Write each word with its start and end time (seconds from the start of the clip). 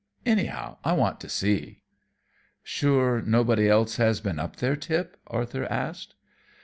Anyhow, 0.25 0.77
I 0.83 0.93
want 0.93 1.19
to 1.19 1.29
see." 1.29 1.83
"Sure 2.63 3.21
nobody 3.21 3.69
else 3.69 3.97
has 3.97 4.19
been 4.19 4.39
up 4.39 4.55
there, 4.55 4.75
Tip?" 4.75 5.15
Arthur 5.27 5.71
asked. 5.71 6.15